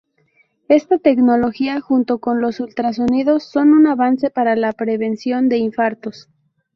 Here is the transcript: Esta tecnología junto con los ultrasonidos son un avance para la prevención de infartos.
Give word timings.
Esta 0.67 0.97
tecnología 0.97 1.79
junto 1.79 2.17
con 2.17 2.41
los 2.41 2.59
ultrasonidos 2.59 3.43
son 3.43 3.69
un 3.73 3.85
avance 3.85 4.31
para 4.31 4.55
la 4.55 4.73
prevención 4.73 5.47
de 5.47 5.57
infartos. 5.59 6.27